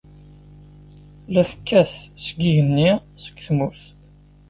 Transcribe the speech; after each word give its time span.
La 1.33 1.41
tekkat 1.49 1.89
seg 2.23 2.37
yigenni, 2.43 2.91
seg 3.23 3.35
tmurt. 3.45 3.83